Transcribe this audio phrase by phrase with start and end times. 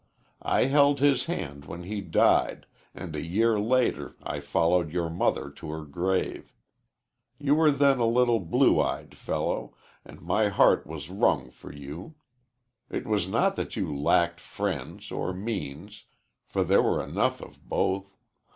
[0.41, 2.65] I held his hand when he died,
[2.95, 6.51] and a year later I followed your mother to her grave.
[7.37, 12.15] You were then a little blue eyed fellow, and my heart was wrung for you.
[12.89, 16.05] It was not that you lacked friends, or means,
[16.47, 18.17] for there were enough of both.